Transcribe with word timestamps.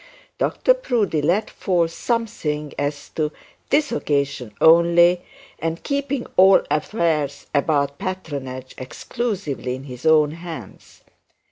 Dr 0.39 0.73
Proudie 0.73 1.21
let 1.21 1.47
fall 1.47 1.87
something 1.87 2.73
as 2.79 3.09
to 3.09 3.31
'this 3.69 3.91
occasion 3.91 4.51
only,' 4.59 5.21
and 5.59 5.83
'keeping 5.83 6.25
all 6.37 6.63
affairs 6.71 7.45
about 7.53 7.99
patronage 7.99 8.73
exclusively 8.79 9.75
in 9.75 9.83
his 9.83 10.03
own 10.07 10.31
hands.' 10.31 11.03